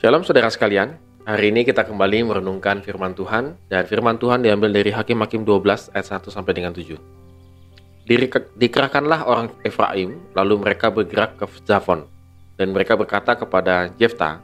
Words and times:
Shalom 0.00 0.24
saudara 0.24 0.48
sekalian, 0.48 0.96
hari 1.28 1.52
ini 1.52 1.60
kita 1.60 1.84
kembali 1.84 2.24
merenungkan 2.24 2.80
firman 2.80 3.12
Tuhan 3.12 3.60
dan 3.68 3.84
firman 3.84 4.16
Tuhan 4.16 4.40
diambil 4.40 4.72
dari 4.72 4.88
Hakim-Hakim 4.88 5.44
12 5.44 5.92
ayat 5.92 6.24
1 6.24 6.24
sampai 6.32 6.56
dengan 6.56 6.72
7. 6.72 6.96
Dikerahkanlah 8.56 9.28
orang 9.28 9.52
Efraim, 9.60 10.16
lalu 10.32 10.56
mereka 10.56 10.88
bergerak 10.88 11.36
ke 11.36 11.44
Zafon 11.68 12.08
dan 12.56 12.72
mereka 12.72 12.96
berkata 12.96 13.36
kepada 13.36 13.92
Jefta, 14.00 14.40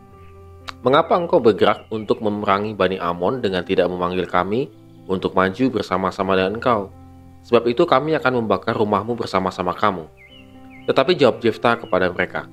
Mengapa 0.85 1.17
engkau 1.17 1.41
bergerak 1.41 1.89
untuk 1.89 2.21
memerangi 2.21 2.77
Bani 2.77 3.01
Amon 3.01 3.41
dengan 3.41 3.65
tidak 3.65 3.89
memanggil 3.89 4.29
kami 4.29 4.69
untuk 5.09 5.33
maju 5.33 5.73
bersama-sama 5.73 6.37
dengan 6.37 6.61
engkau? 6.61 6.93
Sebab 7.49 7.65
itu 7.65 7.89
kami 7.89 8.13
akan 8.13 8.45
membakar 8.45 8.77
rumahmu 8.77 9.17
bersama-sama 9.17 9.73
kamu. 9.73 10.05
Tetapi 10.85 11.17
jawab 11.17 11.41
Jefta 11.41 11.81
kepada 11.81 12.13
mereka, 12.13 12.45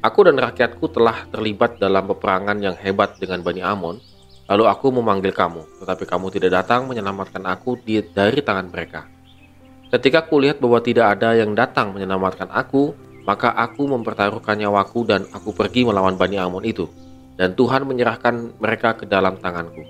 Aku 0.00 0.24
dan 0.24 0.40
rakyatku 0.40 0.96
telah 0.96 1.28
terlibat 1.28 1.76
dalam 1.76 2.08
peperangan 2.08 2.56
yang 2.56 2.72
hebat 2.72 3.20
dengan 3.20 3.44
Bani 3.44 3.60
Amon, 3.60 4.00
lalu 4.48 4.64
aku 4.64 4.88
memanggil 4.96 5.28
kamu, 5.28 5.60
tetapi 5.76 6.08
kamu 6.08 6.32
tidak 6.32 6.56
datang 6.56 6.88
menyelamatkan 6.88 7.44
aku 7.44 7.76
di, 7.84 8.00
dari 8.00 8.40
tangan 8.40 8.72
mereka. 8.72 9.04
Ketika 9.92 10.24
kulihat 10.24 10.56
bahwa 10.56 10.80
tidak 10.80 11.20
ada 11.20 11.36
yang 11.36 11.52
datang 11.52 11.92
menyelamatkan 11.92 12.48
aku, 12.48 12.96
maka 13.28 13.52
aku 13.52 13.92
mempertaruhkan 13.92 14.56
nyawaku 14.56 15.04
dan 15.04 15.28
aku 15.36 15.52
pergi 15.52 15.84
melawan 15.84 16.16
Bani 16.16 16.40
Amon 16.40 16.64
itu, 16.64 16.88
dan 17.36 17.52
Tuhan 17.52 17.84
menyerahkan 17.84 18.56
mereka 18.56 18.96
ke 18.96 19.04
dalam 19.04 19.36
tanganku. 19.36 19.84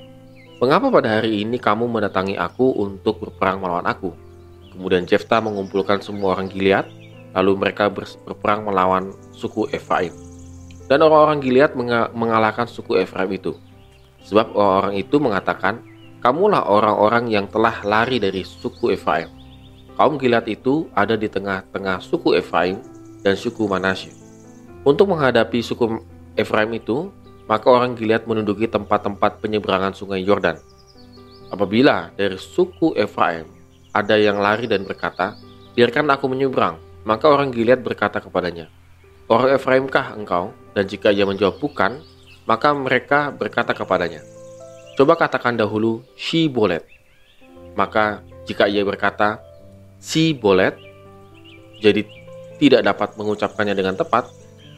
Mengapa 0.58 0.90
pada 0.90 1.22
hari 1.22 1.46
ini 1.46 1.62
kamu 1.62 1.86
mendatangi 1.86 2.34
aku 2.34 2.82
untuk 2.82 3.22
berperang 3.22 3.62
melawan 3.62 3.86
aku? 3.86 4.10
Kemudian 4.74 5.06
Jefta 5.06 5.38
mengumpulkan 5.38 6.02
semua 6.02 6.34
orang 6.34 6.50
Gilead 6.50 6.99
Lalu 7.30 7.52
mereka 7.56 7.86
berperang 7.90 8.66
melawan 8.66 9.14
suku 9.30 9.70
Efraim. 9.70 10.10
Dan 10.90 11.06
orang-orang 11.06 11.38
Gilead 11.38 11.72
mengalahkan 12.10 12.66
suku 12.66 12.98
Efraim 12.98 13.30
itu. 13.30 13.54
Sebab 14.26 14.52
orang-orang 14.58 14.94
itu 14.98 15.16
mengatakan, 15.22 15.86
Kamulah 16.20 16.68
orang-orang 16.68 17.32
yang 17.32 17.48
telah 17.48 17.80
lari 17.80 18.20
dari 18.20 18.44
suku 18.44 18.92
Efraim. 18.92 19.32
Kaum 19.96 20.20
Gilead 20.20 20.52
itu 20.52 20.84
ada 20.92 21.16
di 21.16 21.32
tengah-tengah 21.32 21.96
suku 22.04 22.36
Efraim 22.36 22.76
dan 23.24 23.40
suku 23.40 23.64
Manasye. 23.64 24.12
Untuk 24.84 25.08
menghadapi 25.08 25.64
suku 25.64 26.04
Efraim 26.36 26.76
itu, 26.76 27.08
maka 27.48 27.72
orang 27.72 27.96
Gilead 27.96 28.28
menduduki 28.28 28.68
tempat-tempat 28.68 29.40
penyeberangan 29.40 29.96
sungai 29.96 30.20
Yordan. 30.20 30.60
Apabila 31.48 32.12
dari 32.12 32.36
suku 32.36 32.92
Efraim 33.00 33.48
ada 33.96 34.20
yang 34.20 34.44
lari 34.44 34.68
dan 34.68 34.84
berkata, 34.84 35.40
biarkan 35.72 36.04
aku 36.12 36.28
menyeberang, 36.28 36.76
maka 37.04 37.26
orang 37.28 37.48
Gilead 37.54 37.80
berkata 37.80 38.20
kepadanya, 38.20 38.68
Orang 39.30 39.54
Efraimkah 39.54 40.18
engkau? 40.18 40.50
Dan 40.74 40.90
jika 40.90 41.14
ia 41.14 41.22
menjawab 41.22 41.62
bukan, 41.62 42.02
maka 42.46 42.74
mereka 42.74 43.30
berkata 43.30 43.70
kepadanya, 43.70 44.22
Coba 44.98 45.14
katakan 45.14 45.54
dahulu, 45.54 46.02
Shi 46.18 46.50
Bolet. 46.50 46.82
Maka 47.78 48.26
jika 48.44 48.66
ia 48.66 48.82
berkata, 48.82 49.38
Si 50.02 50.34
Bolet, 50.34 50.74
jadi 51.78 52.04
tidak 52.58 52.84
dapat 52.84 53.14
mengucapkannya 53.16 53.72
dengan 53.72 53.96
tepat, 53.96 54.28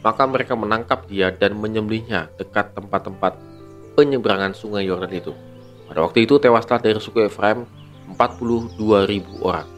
maka 0.05 0.23
mereka 0.29 0.53
menangkap 0.53 1.07
dia 1.09 1.31
dan 1.33 1.57
menyembelihnya 1.57 2.29
dekat 2.37 2.75
tempat-tempat 2.77 3.35
penyeberangan 3.97 4.53
sungai 4.53 4.85
Yordan 4.85 5.11
itu. 5.11 5.33
Pada 5.89 6.03
waktu 6.05 6.29
itu 6.29 6.37
tewaslah 6.37 6.77
dari 6.77 6.99
suku 6.99 7.25
Efraim 7.25 7.65
42.000 8.13 9.41
orang. 9.41 9.72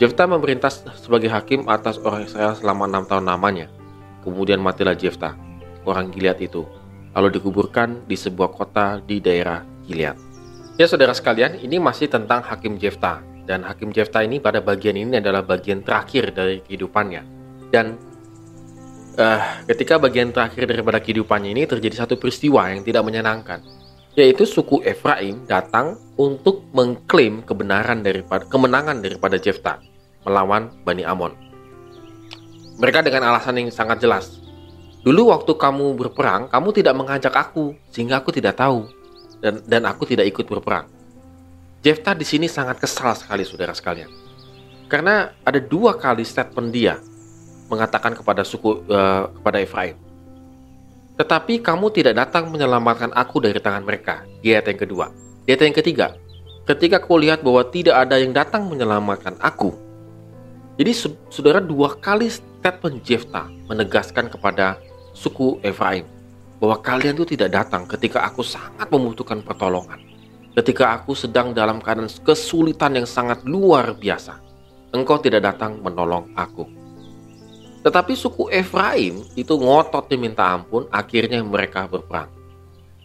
Jefta 0.00 0.24
memerintah 0.24 0.72
sebagai 0.96 1.28
hakim 1.28 1.68
atas 1.68 2.00
orang 2.00 2.24
Israel 2.24 2.56
selama 2.56 2.88
enam 2.88 3.04
tahun 3.04 3.28
namanya. 3.28 3.68
Kemudian 4.24 4.56
matilah 4.56 4.96
Jefta, 4.96 5.36
orang 5.84 6.08
Gilead 6.08 6.40
itu, 6.40 6.64
lalu 7.12 7.36
dikuburkan 7.36 8.08
di 8.08 8.16
sebuah 8.16 8.48
kota 8.48 9.04
di 9.04 9.20
daerah 9.20 9.60
Gilead. 9.84 10.16
Ya 10.80 10.88
saudara 10.88 11.12
sekalian, 11.12 11.60
ini 11.60 11.76
masih 11.76 12.08
tentang 12.08 12.40
Hakim 12.40 12.80
Jefta. 12.80 13.20
Dan 13.44 13.60
Hakim 13.60 13.92
Jefta 13.92 14.24
ini 14.24 14.40
pada 14.40 14.64
bagian 14.64 14.96
ini 14.96 15.20
adalah 15.20 15.44
bagian 15.44 15.84
terakhir 15.84 16.32
dari 16.32 16.64
kehidupannya. 16.64 17.22
Dan 17.68 18.00
uh, 19.20 19.40
ketika 19.68 20.00
bagian 20.00 20.32
terakhir 20.32 20.64
daripada 20.64 20.96
kehidupannya 20.96 21.52
ini 21.52 21.68
terjadi 21.68 22.08
satu 22.08 22.16
peristiwa 22.16 22.72
yang 22.72 22.80
tidak 22.80 23.04
menyenangkan 23.04 23.60
yaitu 24.18 24.42
suku 24.42 24.82
Efraim 24.82 25.46
datang 25.46 25.94
untuk 26.18 26.66
mengklaim 26.74 27.46
kebenaran 27.46 28.02
daripada 28.02 28.42
kemenangan 28.42 28.98
daripada 28.98 29.38
Jefta 29.38 29.78
melawan 30.24 30.72
Bani 30.84 31.04
Amon. 31.06 31.32
Mereka 32.80 33.04
dengan 33.04 33.28
alasan 33.32 33.60
yang 33.60 33.68
sangat 33.68 34.00
jelas. 34.00 34.40
Dulu 35.00 35.32
waktu 35.32 35.52
kamu 35.56 35.96
berperang, 35.96 36.48
kamu 36.52 36.68
tidak 36.76 36.94
mengajak 36.96 37.32
aku, 37.32 37.72
sehingga 37.88 38.20
aku 38.20 38.32
tidak 38.32 38.56
tahu. 38.56 38.88
Dan, 39.40 39.64
dan 39.64 39.88
aku 39.88 40.04
tidak 40.04 40.28
ikut 40.28 40.44
berperang. 40.44 40.84
Jefta 41.80 42.12
di 42.12 42.28
sini 42.28 42.44
sangat 42.44 42.76
kesal 42.76 43.16
sekali, 43.16 43.40
saudara 43.48 43.72
sekalian. 43.72 44.12
Karena 44.84 45.32
ada 45.40 45.56
dua 45.56 45.96
kali 45.96 46.28
statement 46.28 46.68
dia 46.68 47.00
mengatakan 47.72 48.12
kepada 48.12 48.44
suku 48.44 48.84
uh, 48.90 49.32
kepada 49.40 49.64
Efraim. 49.64 49.96
Tetapi 51.16 51.64
kamu 51.64 51.88
tidak 51.92 52.20
datang 52.20 52.52
menyelamatkan 52.52 53.12
aku 53.16 53.40
dari 53.40 53.56
tangan 53.56 53.84
mereka. 53.84 54.24
Di 54.44 54.52
ayat 54.52 54.68
yang 54.68 54.80
kedua. 54.84 55.06
Di 55.48 55.56
ayat 55.56 55.72
yang 55.72 55.76
ketiga, 55.76 56.06
ketika 56.68 57.00
kau 57.00 57.16
lihat 57.16 57.40
bahwa 57.40 57.64
tidak 57.72 57.96
ada 57.96 58.20
yang 58.20 58.36
datang 58.36 58.68
menyelamatkan 58.68 59.40
aku, 59.40 59.72
jadi 60.80 60.96
saudara 61.28 61.60
dua 61.60 61.92
kali 62.00 62.32
statement 62.32 63.04
Jefta 63.04 63.52
menegaskan 63.68 64.32
kepada 64.32 64.80
suku 65.12 65.60
Efraim 65.60 66.08
bahwa 66.56 66.80
kalian 66.80 67.20
itu 67.20 67.36
tidak 67.36 67.52
datang 67.52 67.84
ketika 67.84 68.24
aku 68.24 68.40
sangat 68.40 68.88
membutuhkan 68.88 69.44
pertolongan. 69.44 70.00
Ketika 70.56 70.96
aku 70.96 71.12
sedang 71.12 71.52
dalam 71.52 71.84
keadaan 71.84 72.08
kesulitan 72.24 72.96
yang 72.96 73.04
sangat 73.04 73.44
luar 73.44 73.92
biasa, 73.92 74.40
engkau 74.96 75.20
tidak 75.20 75.52
datang 75.52 75.84
menolong 75.84 76.32
aku. 76.32 76.64
Tetapi 77.84 78.16
suku 78.16 78.48
Efraim 78.48 79.20
itu 79.36 79.60
ngotot 79.60 80.08
diminta 80.08 80.48
ampun, 80.48 80.88
akhirnya 80.88 81.44
mereka 81.44 81.84
berperang. 81.92 82.32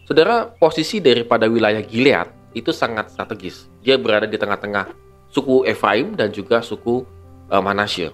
Saudara, 0.08 0.48
posisi 0.48 0.96
daripada 0.96 1.44
wilayah 1.44 1.84
Gilead 1.84 2.56
itu 2.56 2.72
sangat 2.72 3.12
strategis. 3.12 3.68
Dia 3.84 4.00
berada 4.00 4.24
di 4.24 4.40
tengah-tengah 4.40 4.96
suku 5.28 5.68
Efraim 5.68 6.16
dan 6.16 6.32
juga 6.32 6.64
suku 6.64 7.04
uh, 7.50 7.62
Manasye. 7.62 8.12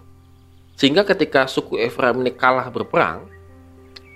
Sehingga 0.76 1.04
ketika 1.04 1.44
suku 1.46 1.78
Efraim 1.78 2.20
ini 2.24 2.32
kalah 2.32 2.66
berperang, 2.72 3.28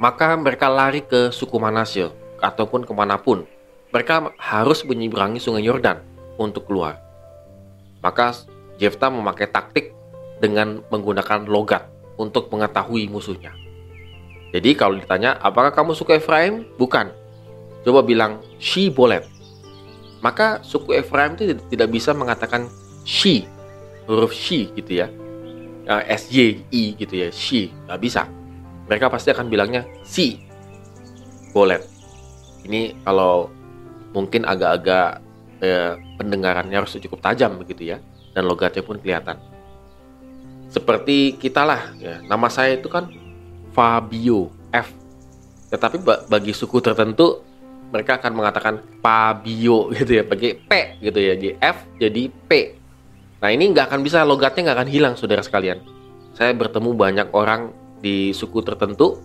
maka 0.00 0.36
mereka 0.36 0.68
lari 0.68 1.04
ke 1.04 1.32
suku 1.32 1.56
Manasye 1.56 2.12
ataupun 2.40 2.84
ke 2.84 2.92
mana 2.92 3.16
pun. 3.20 3.44
Mereka 3.94 4.34
harus 4.36 4.82
menyeberangi 4.84 5.40
sungai 5.40 5.64
Yordan 5.64 6.02
untuk 6.36 6.68
keluar. 6.68 7.00
Maka 8.04 8.34
Jefta 8.76 9.08
memakai 9.08 9.48
taktik 9.48 9.96
dengan 10.36 10.84
menggunakan 10.92 11.48
logat 11.48 11.88
untuk 12.20 12.52
mengetahui 12.52 13.08
musuhnya. 13.08 13.56
Jadi 14.52 14.76
kalau 14.76 15.00
ditanya, 15.00 15.40
apakah 15.40 15.72
kamu 15.72 15.96
suku 15.96 16.20
Efraim? 16.20 16.68
Bukan. 16.76 17.08
Coba 17.88 18.04
bilang, 18.04 18.44
she 18.60 18.92
bolet. 18.92 19.24
Maka 20.20 20.60
suku 20.60 20.92
Efraim 20.96 21.36
itu 21.40 21.56
tidak 21.72 21.88
bisa 21.88 22.12
mengatakan 22.12 22.68
she 23.06 23.48
huruf 24.06 24.32
she 24.32 24.70
gitu 24.72 25.04
ya. 25.04 25.10
Uh, 25.86 26.02
S 26.10 26.26
Y 26.34 26.66
I 26.70 26.98
gitu 26.98 27.14
ya 27.14 27.28
she 27.30 27.70
nggak 27.86 28.00
bisa. 28.02 28.26
Mereka 28.86 29.10
pasti 29.10 29.34
akan 29.34 29.50
bilangnya 29.50 29.82
si 30.06 30.42
bolet 31.50 31.82
ini 32.66 32.94
kalau 33.06 33.50
mungkin 34.14 34.42
agak-agak 34.46 35.22
eh, 35.62 35.98
pendengarannya 36.18 36.76
harus 36.76 36.98
cukup 36.98 37.22
tajam 37.22 37.58
begitu 37.62 37.94
ya 37.94 37.98
dan 38.34 38.46
logatnya 38.46 38.82
pun 38.82 38.98
kelihatan. 38.98 39.38
Seperti 40.70 41.38
kita 41.38 41.62
lah 41.62 41.94
ya. 41.98 42.22
Nama 42.26 42.46
saya 42.50 42.78
itu 42.78 42.90
kan 42.90 43.10
Fabio 43.70 44.50
F. 44.74 44.90
Tetapi 45.70 46.02
bagi 46.30 46.52
suku 46.54 46.78
tertentu 46.82 47.42
mereka 47.90 48.18
akan 48.18 48.32
mengatakan 48.34 48.74
Fabio 49.02 49.90
gitu 49.94 50.18
ya 50.18 50.24
pakai 50.26 50.50
P 50.58 50.72
gitu 51.02 51.18
ya 51.22 51.34
jadi 51.38 51.54
F 51.62 51.76
jadi 52.02 52.22
P 52.28 52.50
Nah 53.36 53.52
ini 53.52 53.68
nggak 53.72 53.92
akan 53.92 54.00
bisa 54.00 54.24
logatnya 54.24 54.72
nggak 54.72 54.78
akan 54.80 54.90
hilang 54.90 55.14
saudara 55.18 55.44
sekalian. 55.44 55.84
Saya 56.32 56.52
bertemu 56.56 56.92
banyak 56.96 57.28
orang 57.36 57.72
di 58.00 58.32
suku 58.32 58.64
tertentu. 58.64 59.20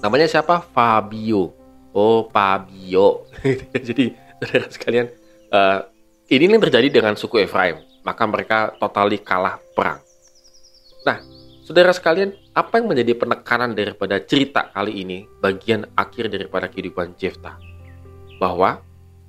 Namanya 0.00 0.28
siapa? 0.28 0.64
Fabio. 0.64 1.52
Oh 1.92 2.28
Fabio. 2.28 3.28
Jadi 3.88 4.12
saudara 4.40 4.66
sekalian, 4.72 5.06
uh, 5.52 5.84
ini 6.28 6.48
yang 6.48 6.62
terjadi 6.64 6.88
dengan 6.88 7.16
suku 7.16 7.44
Efraim. 7.44 7.80
Maka 8.04 8.24
mereka 8.24 8.72
totali 8.80 9.20
kalah 9.20 9.60
perang. 9.76 10.00
Nah, 11.04 11.20
saudara 11.64 11.92
sekalian, 11.92 12.32
apa 12.56 12.80
yang 12.80 12.88
menjadi 12.88 13.12
penekanan 13.12 13.76
daripada 13.76 14.16
cerita 14.24 14.72
kali 14.72 15.04
ini 15.04 15.28
bagian 15.44 15.84
akhir 15.92 16.32
daripada 16.32 16.72
kehidupan 16.72 17.12
Jefta? 17.20 17.60
Bahwa 18.40 18.80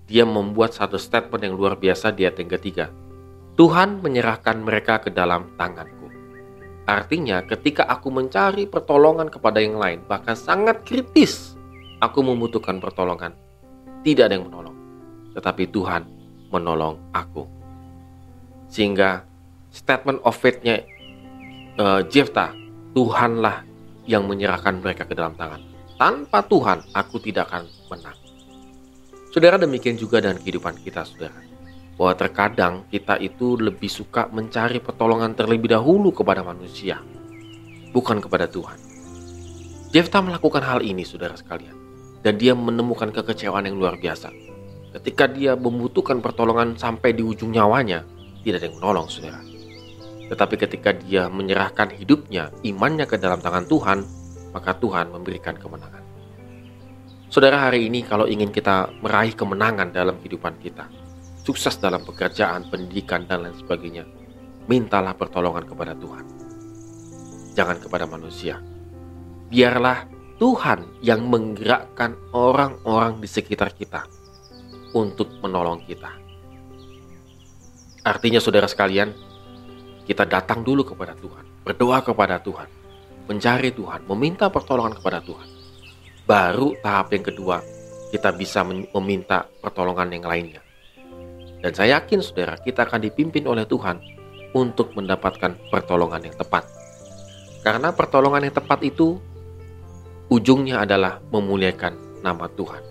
dia 0.07 0.23
membuat 0.23 0.71
satu 0.71 0.95
statement 0.95 1.43
yang 1.43 1.55
luar 1.59 1.75
biasa 1.75 2.15
di 2.15 2.23
ayat 2.23 2.39
yang 2.39 2.51
ketiga 2.55 2.87
Tuhan 3.59 3.99
menyerahkan 3.99 4.63
mereka 4.63 5.03
ke 5.03 5.11
dalam 5.11 5.51
tanganku. 5.59 6.07
Artinya, 6.87 7.43
ketika 7.43 7.83
aku 7.91 8.07
mencari 8.07 8.63
pertolongan 8.63 9.27
kepada 9.27 9.59
yang 9.59 9.75
lain, 9.75 9.99
bahkan 10.07 10.31
sangat 10.31 10.87
kritis, 10.87 11.59
aku 11.99 12.23
membutuhkan 12.23 12.79
pertolongan, 12.79 13.35
tidak 14.07 14.31
ada 14.31 14.39
yang 14.39 14.47
menolong, 14.47 14.77
tetapi 15.35 15.67
Tuhan 15.75 16.07
menolong 16.55 17.03
aku. 17.11 17.43
Sehingga 18.71 19.27
statement 19.75 20.23
of 20.23 20.39
faith-nya 20.39 20.79
uh, 21.75 21.99
Jefta, 22.07 22.55
Tuhanlah 22.95 23.67
yang 24.07 24.23
menyerahkan 24.23 24.79
mereka 24.79 25.03
ke 25.03 25.11
dalam 25.19 25.35
tangan. 25.35 25.59
Tanpa 25.99 26.47
Tuhan, 26.47 26.79
aku 26.95 27.19
tidak 27.19 27.51
akan 27.51 27.67
menang. 27.91 28.15
Saudara 29.35 29.59
demikian 29.59 29.99
juga 29.99 30.23
dengan 30.23 30.39
kehidupan 30.39 30.79
kita, 30.79 31.03
saudara. 31.03 31.58
Bahwa 31.99 32.15
terkadang 32.15 32.87
kita 32.87 33.19
itu 33.19 33.59
lebih 33.59 33.91
suka 33.91 34.31
mencari 34.31 34.79
pertolongan 34.79 35.35
terlebih 35.35 35.75
dahulu 35.75 36.15
kepada 36.15 36.39
manusia, 36.47 37.03
bukan 37.91 38.23
kepada 38.23 38.47
Tuhan. 38.47 38.79
Jefta 39.91 40.23
melakukan 40.23 40.63
hal 40.63 40.79
ini, 40.79 41.03
saudara 41.03 41.35
sekalian, 41.35 41.75
dan 42.23 42.39
dia 42.39 42.55
menemukan 42.55 43.11
kekecewaan 43.11 43.67
yang 43.67 43.75
luar 43.75 43.99
biasa. 43.99 44.31
Ketika 44.95 45.27
dia 45.27 45.59
membutuhkan 45.59 46.23
pertolongan 46.23 46.79
sampai 46.79 47.11
di 47.11 47.19
ujung 47.19 47.51
nyawanya, 47.51 48.07
tidak 48.47 48.63
ada 48.63 48.67
yang 48.71 48.77
menolong, 48.79 49.07
saudara. 49.11 49.43
Tetapi 50.29 50.55
ketika 50.61 50.93
dia 50.93 51.27
menyerahkan 51.27 51.89
hidupnya, 51.89 52.53
imannya 52.61 53.09
ke 53.09 53.17
dalam 53.17 53.41
tangan 53.41 53.65
Tuhan, 53.67 53.99
maka 54.53 54.77
Tuhan 54.77 55.09
memberikan 55.09 55.57
kemenangan. 55.57 56.05
Saudara 57.29 57.69
hari 57.69 57.85
ini 57.85 58.01
kalau 58.05 58.25
ingin 58.25 58.49
kita 58.49 58.89
meraih 59.05 59.33
kemenangan 59.37 59.93
dalam 59.93 60.17
kehidupan 60.21 60.57
kita, 60.61 60.85
sukses 61.49 61.81
dalam 61.81 62.05
pekerjaan, 62.05 62.69
pendidikan, 62.69 63.25
dan 63.25 63.41
lain 63.41 63.57
sebagainya, 63.57 64.05
mintalah 64.69 65.17
pertolongan 65.17 65.65
kepada 65.65 65.97
Tuhan. 65.97 66.21
Jangan 67.57 67.81
kepada 67.81 68.05
manusia. 68.05 68.61
Biarlah 69.49 70.05
Tuhan 70.37 71.01
yang 71.01 71.25
menggerakkan 71.25 72.13
orang-orang 72.37 73.17
di 73.17 73.25
sekitar 73.25 73.73
kita 73.73 74.05
untuk 74.93 75.41
menolong 75.41 75.81
kita. 75.89 76.13
Artinya 78.05 78.37
saudara 78.37 78.69
sekalian, 78.69 79.09
kita 80.05 80.29
datang 80.29 80.61
dulu 80.61 80.85
kepada 80.85 81.17
Tuhan, 81.17 81.65
berdoa 81.65 82.05
kepada 82.05 82.37
Tuhan, 82.45 82.69
mencari 83.25 83.73
Tuhan, 83.73 84.05
meminta 84.05 84.53
pertolongan 84.53 85.01
kepada 85.01 85.17
Tuhan. 85.25 85.49
Baru 86.29 86.77
tahap 86.77 87.09
yang 87.09 87.25
kedua, 87.25 87.57
kita 88.13 88.37
bisa 88.37 88.61
meminta 88.93 89.49
pertolongan 89.49 90.13
yang 90.13 90.29
lainnya. 90.29 90.68
Dan 91.59 91.71
saya 91.75 91.99
yakin 91.99 92.23
saudara, 92.23 92.55
kita 92.55 92.87
akan 92.87 93.03
dipimpin 93.03 93.43
oleh 93.43 93.67
Tuhan 93.67 93.99
untuk 94.55 94.95
mendapatkan 94.95 95.59
pertolongan 95.67 96.31
yang 96.31 96.35
tepat. 96.39 96.63
Karena 97.59 97.91
pertolongan 97.91 98.47
yang 98.47 98.55
tepat 98.55 98.79
itu 98.87 99.19
ujungnya 100.31 100.87
adalah 100.87 101.19
memuliakan 101.29 102.23
nama 102.23 102.47
Tuhan. 102.55 102.83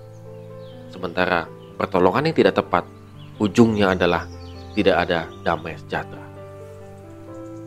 Sementara 0.93 1.49
pertolongan 1.81 2.29
yang 2.29 2.37
tidak 2.37 2.61
tepat, 2.61 2.85
ujungnya 3.41 3.97
adalah 3.97 4.29
tidak 4.77 4.97
ada 5.09 5.27
damai 5.41 5.75
sejahtera. 5.81 6.25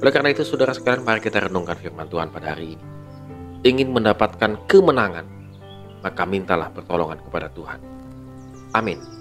Oleh 0.01 0.11
karena 0.13 0.33
itu, 0.33 0.41
saudara 0.41 0.73
sekalian, 0.73 1.05
mari 1.05 1.21
kita 1.21 1.45
renungkan 1.45 1.77
firman 1.77 2.09
Tuhan 2.09 2.33
pada 2.33 2.57
hari 2.57 2.73
ini. 2.77 2.85
Ingin 3.61 3.93
mendapatkan 3.93 4.57
kemenangan, 4.65 5.25
maka 6.01 6.23
mintalah 6.25 6.73
pertolongan 6.73 7.21
kepada 7.21 7.53
Tuhan. 7.53 7.77
Amin. 8.73 9.20